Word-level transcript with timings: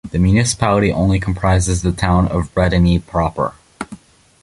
The 0.09 0.17
municipality 0.17 0.91
only 0.91 1.19
comprises 1.19 1.83
the 1.83 1.91
town 1.91 2.27
of 2.29 2.51
Bredene 2.55 3.01
proper. 3.05 3.53